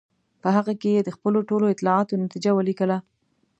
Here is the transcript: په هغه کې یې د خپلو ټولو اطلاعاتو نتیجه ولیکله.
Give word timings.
په 0.41 0.49
هغه 0.55 0.73
کې 0.81 0.89
یې 0.95 1.01
د 1.03 1.09
خپلو 1.15 1.39
ټولو 1.49 1.65
اطلاعاتو 1.73 2.21
نتیجه 2.25 2.51
ولیکله. 2.55 2.97